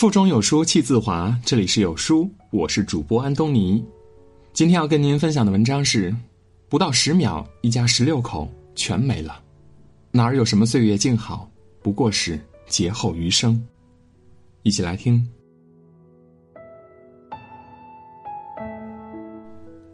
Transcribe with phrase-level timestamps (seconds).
[0.00, 3.84] 腹中有书气自华，这里是有书，我是主播安东尼。
[4.54, 6.10] 今天要跟您分享的文章是：
[6.70, 9.38] 不到十秒，一家十六口全没了。
[10.10, 11.46] 哪儿有什么岁月静好，
[11.82, 13.62] 不过是劫后余生。
[14.62, 15.22] 一起来听。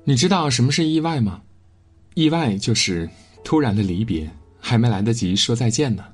[0.05, 1.43] 你知道什么是意外吗？
[2.15, 3.11] 意外就是
[3.43, 4.31] 突然的离别，
[4.61, 6.05] 还没来得及说再见呢。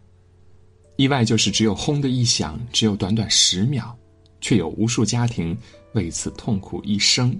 [1.02, 3.92] 意外就是只有轰的一响，只有短短十秒，
[4.40, 5.58] 却有无数家庭
[5.94, 7.36] 为此痛苦一生。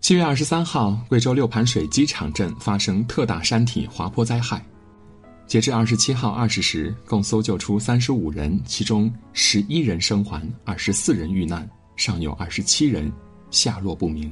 [0.00, 4.66] 七月二十三号，贵州六盘水机场镇发生特大山体滑坡灾害。
[5.46, 13.12] 截至二十七号二十时，共搜救出三十五人，其中十一人生还，二十四人遇难，尚有二十七人
[13.52, 14.28] 下落不明。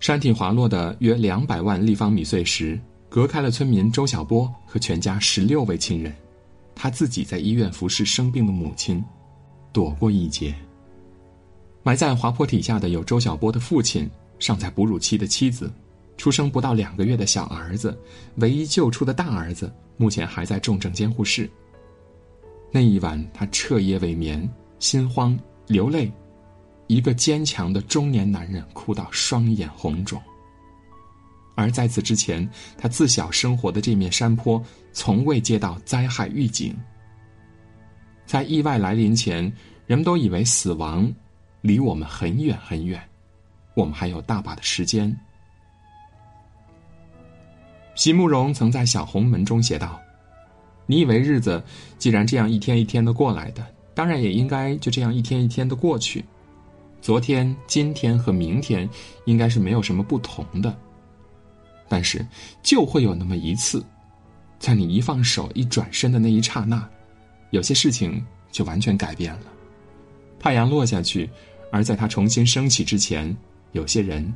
[0.00, 2.78] 山体滑落的约两百万立方米碎石，
[3.08, 6.14] 隔开了村民周小波和全家十六位亲人。
[6.80, 9.04] 他自己在医院服侍生病的母亲，
[9.72, 10.54] 躲过一劫。
[11.82, 14.08] 埋在滑坡底下的有周小波的父亲，
[14.38, 15.68] 尚在哺乳期的妻子，
[16.16, 17.98] 出生不到两个月的小儿子，
[18.36, 21.50] 唯一救出的大儿子，目前还在重症监护室。
[22.70, 26.12] 那一晚，他彻夜未眠，心慌流泪，
[26.86, 30.22] 一个坚强的中年男人哭到双眼红肿。
[31.58, 36.72] 而在此之前，他自小生活的这面山坡，从未接到灾害预警。
[38.24, 39.42] 在意外来临前，
[39.84, 41.12] 人们都以为死亡
[41.60, 43.02] 离我们很远很远，
[43.74, 45.12] 我们还有大把的时间。
[47.96, 50.00] 席慕容曾在《小红门》中写道
[50.86, 51.60] ：“你以为日子
[51.98, 56.24] 既然这样一天一天的过来的，当然也应该就这样一天一天的过去。
[57.00, 58.88] 昨天、今天和明天，
[59.24, 60.72] 应该是没有什么不同的。”
[61.88, 62.24] 但是，
[62.62, 63.84] 就会有那么一次，
[64.58, 66.86] 在你一放手、一转身的那一刹那，
[67.50, 69.44] 有些事情就完全改变了。
[70.38, 71.28] 太阳落下去，
[71.72, 73.34] 而在它重新升起之前，
[73.72, 74.32] 有些人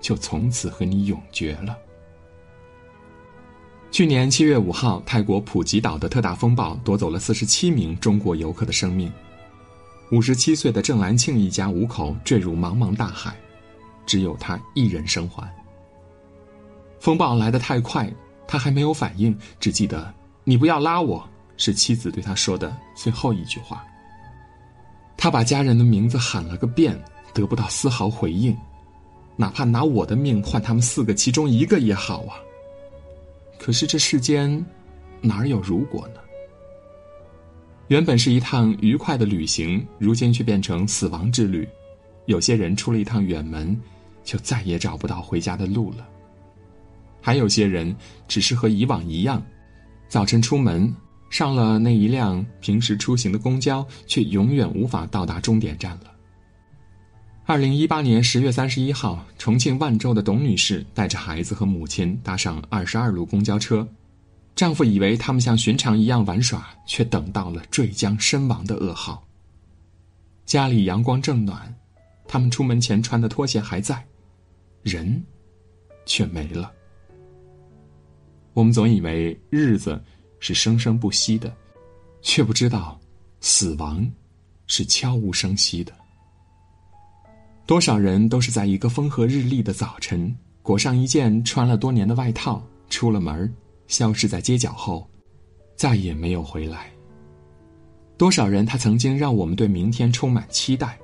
[0.00, 1.76] 就从此和你永绝了。
[3.90, 9.10] 去年七月五号，泰国普吉岛的特大风暴夺走了四十七名中国游客的生命，
[10.10, 13.34] 五十七岁的郑兰庆一家五口坠入茫茫大海，
[14.04, 15.50] 只有他一人生还。
[17.08, 18.06] 风暴来得太快，
[18.46, 20.12] 他还没有反应，只记得
[20.44, 21.26] “你不要拉我”
[21.56, 23.82] 是妻子对他说的最后一句话。
[25.16, 27.02] 他把家人的名字喊了个遍，
[27.32, 28.54] 得不到丝毫回应，
[29.36, 32.36] 哪怕拿我的命换他们四个其中一个也好啊。
[33.58, 34.62] 可是这世间，
[35.22, 36.20] 哪有如果呢？
[37.86, 41.66] 原本是一趟愉快的旅行，如今却变成死亡之旅。
[42.26, 43.80] 有些人出了一趟远门，
[44.24, 46.06] 就再也找不到回家的路了。
[47.28, 47.94] 还有些人
[48.26, 49.44] 只是和以往一样，
[50.08, 50.90] 早晨出门
[51.28, 56.10] 上了那一辆平时出行的公交，却永远无法到达终点站了。
[57.44, 63.86] 二零一八年十月三十一号，重庆万州的董女士带着孩子和母亲搭上二十二路公交车，
[64.56, 69.22] 丈夫以为他们像寻常一样玩耍，却等到了坠江身亡的噩耗。
[70.46, 71.74] 家里阳光正暖，
[72.26, 74.02] 他们出门前穿的拖鞋还在，
[74.82, 75.22] 人
[76.06, 76.72] 却没了。
[78.58, 80.02] 我们总以为日子
[80.40, 81.54] 是生生不息的，
[82.22, 82.98] 却不知道
[83.40, 84.04] 死亡
[84.66, 85.92] 是悄无声息的。
[87.66, 92.60] 多少人都是在一个风和日丽的早晨，裹上一件穿了多年的外套，
[92.90, 93.54] 出了门，
[93.86, 95.08] 消失在街角后，
[95.76, 96.90] 再也没有回来。
[98.16, 100.98] 多少人他曾经让我们对明天充满期待，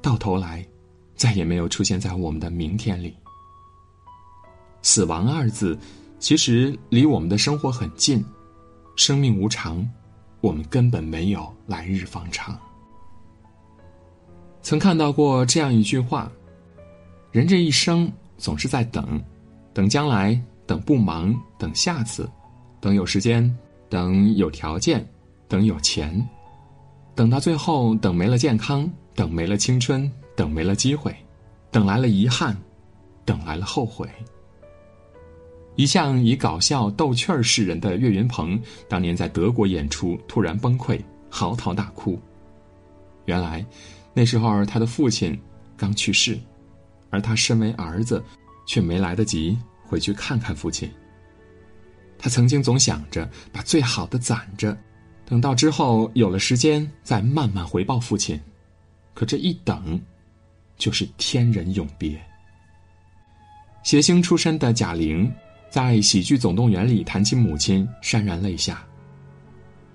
[0.00, 0.66] 到头来，
[1.14, 3.14] 再也没有出现在我们的明天里。
[4.80, 5.78] 死亡二字。
[6.24, 8.24] 其实离我们的生活很近，
[8.96, 9.86] 生命无常，
[10.40, 12.58] 我们根本没有来日方长。
[14.62, 16.32] 曾看到过这样一句话：
[17.30, 19.22] 人这一生总是在等，
[19.74, 22.26] 等将来，等不忙，等下次，
[22.80, 23.54] 等有时间，
[23.90, 25.06] 等有条件，
[25.46, 26.26] 等有钱，
[27.14, 31.14] 等到最后，等没了健康，等没了青春，等没了机会，
[31.70, 32.56] 等来了遗憾，
[33.26, 34.08] 等来了后悔。
[35.76, 42.20] 一向以搞笑逗趣儿示人的岳云鹏，当年在德国演出突然崩溃，嚎啕大哭。
[43.24, 43.64] 原来，
[44.12, 45.36] 那时候他的父亲
[45.76, 46.38] 刚去世，
[47.10, 48.22] 而他身为儿子，
[48.66, 50.88] 却没来得及回去看看父亲。
[52.18, 54.76] 他曾经总想着把最好的攒着，
[55.26, 58.40] 等到之后有了时间再慢慢回报父亲。
[59.12, 60.00] 可这一等，
[60.76, 62.20] 就是天人永别。
[63.82, 65.30] 谐星出身的贾玲。
[65.74, 68.86] 在《喜剧总动员》里谈起母亲，潸然泪下。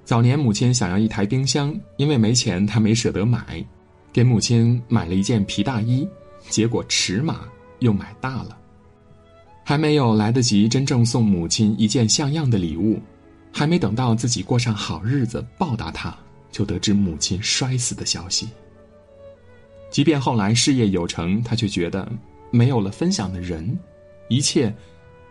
[0.03, 3.65] 早年母亲想要一台冰箱，因为没钱，他没舍得买，
[4.11, 6.05] 给母亲买了一件皮大衣，
[6.49, 7.45] 结果尺码
[7.79, 8.57] 又买大了。
[9.63, 12.99] 还没有来得及真正送母亲一件像样的礼物，
[13.49, 16.13] 还没等到自己过上好日子报答她，
[16.51, 18.49] 就得知母亲摔死的消息。
[19.89, 22.05] 即便后来事业有成，他却觉得
[22.51, 23.79] 没有了分享的人，
[24.27, 24.75] 一切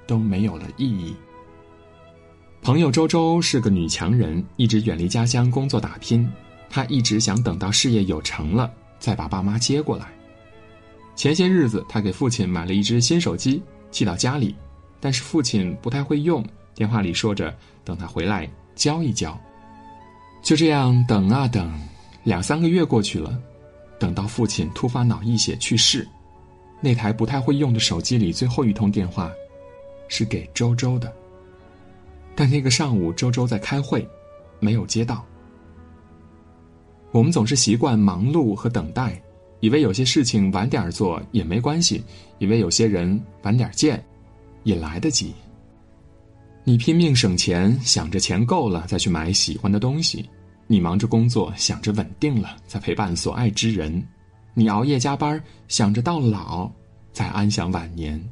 [0.09, 1.15] 都没有了意义。
[2.63, 6.29] 朋友周周是个女强人，一直远离家乡工作打拼，
[6.69, 8.69] 她一直想等到事业有成了，
[8.99, 10.07] 再把爸妈接过来。
[11.15, 13.63] 前些日子，她给父亲买了一只新手机。
[13.91, 14.55] 寄到家里，
[15.01, 16.45] 但是父亲不太会用。
[16.75, 19.41] 电话里说着等他回来教一教。
[20.43, 21.73] 就这样等啊等，
[22.23, 23.41] 两三个月过去了，
[23.99, 26.07] 等到父亲突发脑溢血去世，
[26.83, 29.33] 那台不太会用的手机里最后一通电话，
[30.09, 31.13] 是给周周的。
[32.35, 34.09] 但那个上午周周在开会，
[34.59, 35.25] 没有接到。
[37.13, 39.21] 我们总是习惯忙碌和等待。
[39.61, 42.01] 以为有些事情晚点做也没关系，
[42.39, 44.01] 以为有些人晚点见，
[44.63, 45.35] 也来得及。
[46.63, 50.25] 你拼命省钱，想着钱够了再去买喜欢的东西；
[50.69, 54.01] 你忙着工作，想着稳定了再陪伴所爱之人；
[54.55, 56.71] 你熬夜加班，想着到老
[57.13, 58.23] 再安享晚年。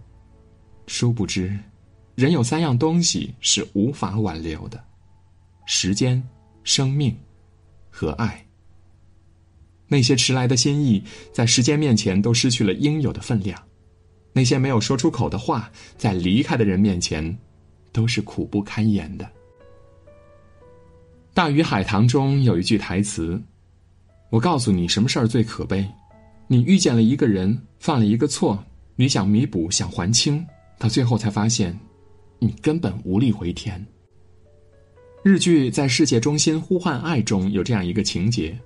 [0.86, 1.58] 殊不知，
[2.14, 4.82] 人有三样东西是无法挽留的：
[5.66, 6.22] 时间、
[6.64, 7.16] 生命
[7.90, 8.44] 和爱。
[9.88, 11.02] 那些迟来的心意，
[11.32, 13.56] 在时间面前都失去了应有的分量；
[14.32, 17.36] 那些没有说出口的话，在离开的人面前，
[17.92, 19.24] 都是苦不堪言的。
[21.34, 23.40] 《大鱼海棠》中有一句台词
[24.30, 25.86] ：“我告诉你，什么事儿最可悲？
[26.48, 30.44] 你遇见了一个人，犯了一个错，你想弥补，想还清，
[30.78, 31.78] 到最后才发现，
[32.38, 33.84] 你根本无力回天。”
[35.24, 38.56] 日剧在世界中心呼唤爱中有这样一个情节。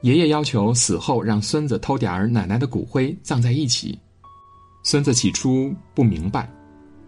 [0.00, 3.98] 爷爷要求死后让孙子偷点儿奶奶的骨灰葬在一起，
[4.82, 6.50] 孙子起初不明白，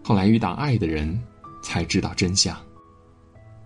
[0.03, 1.19] 后来遇到爱的人，
[1.61, 2.57] 才知道真相。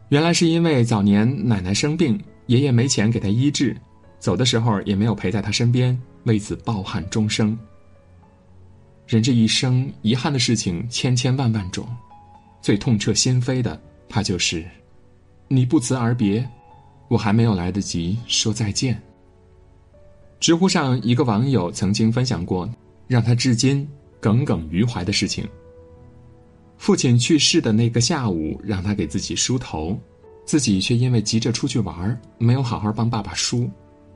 [0.10, 3.76] 原来是因为早年奶奶生病，爷爷没钱给她医治，
[4.20, 7.58] 走的时候也没有陪在她身边，为此抱憾终生。
[9.12, 11.86] 人这一生遗憾的事情千千万万种，
[12.62, 13.78] 最痛彻心扉的，
[14.08, 14.66] 怕就是
[15.50, 16.50] 你不辞而别，
[17.10, 18.98] 我还没有来得及说再见。
[20.40, 22.74] 知乎上一个网友曾经分享过
[23.06, 23.86] 让他至今
[24.22, 25.46] 耿耿于怀的事情。
[26.78, 30.00] 父亲去世的那个下午，让他给自己梳头，
[30.46, 33.70] 自己却因为急着出去玩没有好好帮爸爸梳，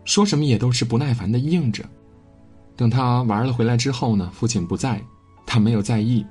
[0.05, 1.83] 说什么也都是不耐烦的应着。
[2.75, 5.01] 等他玩了回来之后呢，父亲不在，
[5.45, 6.25] 他没有在意，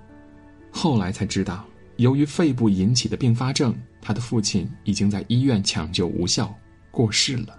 [0.71, 1.65] 后来才知道，
[1.97, 6.55] 由于肺部引起的并发症，他的父亲已经在医院抢救无效
[6.91, 7.59] 过世了。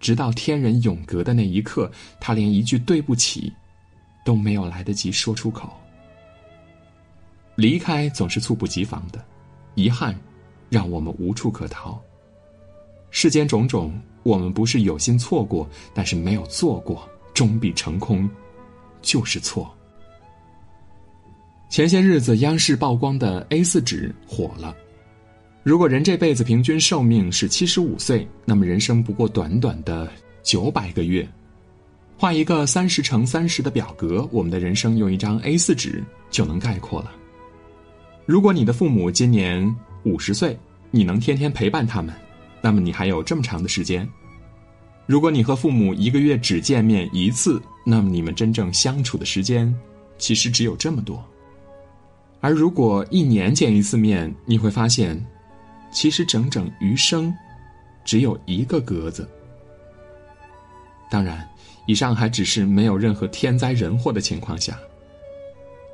[0.00, 1.90] 直到天人永隔的那一刻，
[2.20, 3.52] 他连一句对不起
[4.24, 5.72] 都没有来得及说出口。
[7.54, 9.24] 离开总是猝不及防的，
[9.74, 10.14] 遗憾
[10.68, 11.98] 让我们无处可逃。
[13.10, 18.26] 世间种种，我们不是有心错过，但是没有做过，终必成空，
[19.02, 19.70] 就是错。
[21.68, 24.74] 前些日子央视曝光的 A 四纸火了。
[25.62, 30.10] 如果人这辈子平均寿命是七十五岁，那么人生不过短短的
[30.42, 31.28] 九百个月。
[32.16, 37.12] 画一个三十乘三十的表格，我们的人生用一张 A 四纸就能概括了。
[38.24, 40.58] 如果你的父母今年五十岁，
[40.90, 42.14] 你能天天陪伴他们，
[42.62, 44.08] 那么你还有这么长的时间。
[45.06, 49.72] 如果你和父母一个月只见面一次，那么你们真正相处的时间
[50.18, 51.24] 其实只有这么多。
[52.40, 55.24] 而如果一年见一次面，你会发现。
[55.92, 57.34] 其实整整余生，
[58.04, 59.26] 只有一个格子。
[61.10, 61.48] 当然，
[61.86, 64.78] 以上还只是没有任何天灾人祸的情况下。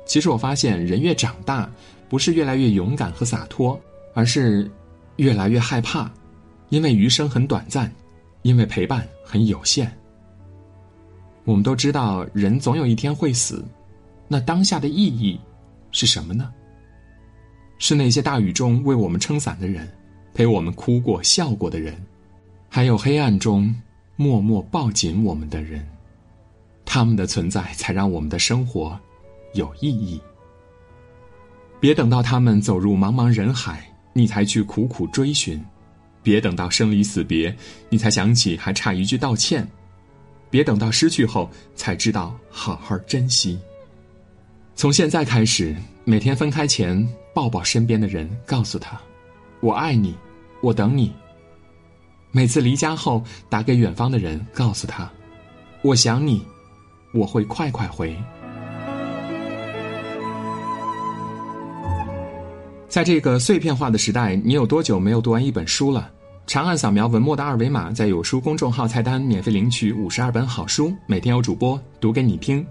[0.05, 1.71] 其实我发现，人越长大，
[2.09, 3.79] 不是越来越勇敢和洒脱，
[4.13, 4.69] 而是
[5.15, 6.11] 越来越害怕，
[6.67, 7.89] 因为余生很短暂，
[8.43, 9.91] 因为陪伴很有限。
[11.43, 13.65] 我们都知道，人总有一天会死，
[14.29, 15.37] 那当下的意义
[15.91, 16.53] 是什么呢？
[17.79, 19.91] 是那些大雨中为我们撑伞的人，
[20.33, 22.01] 陪我们哭过笑过的人，
[22.69, 23.75] 还有黑暗中
[24.15, 25.85] 默默抱紧我们的人，
[26.85, 28.97] 他们的存在才让我们的生活
[29.53, 30.21] 有意义。
[31.81, 35.59] 别等到他们走入茫茫人海，你才去苦苦追寻；
[36.23, 37.55] 别等到生离死别，
[37.89, 39.63] 你才想起还差一句道歉；
[40.49, 43.59] 别等到失去后才知道好好珍惜。
[44.75, 45.75] 从现在开始，
[46.05, 47.07] 每天分开前。
[47.35, 48.95] 抱抱身边的人，告诉他
[49.59, 50.15] ：“我爱你，
[50.61, 51.11] 我等你。
[52.31, 55.11] 每次离家后，打给远方的人，告诉他，
[55.81, 56.45] 我想你，
[57.11, 58.15] 我会快快回。
[62.93, 66.11] 在这个碎片化的时代，你有多久没有读完一本书了？
[66.45, 72.63] 长按扫描文末的二维码，在有书公众号菜单免费领取五十二本好书，每天有主播读给你听。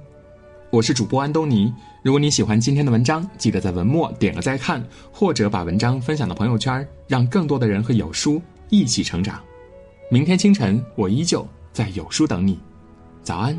[0.70, 1.74] 我是主播安东尼。
[2.04, 9.40] 如果你喜欢今天的文章，记得在文末点个再看，或者把文章分享到朋友圈，让更多的人和有书一起成长。
[10.08, 12.56] 明天清晨，我依旧在有书等你。
[13.24, 13.58] 早安。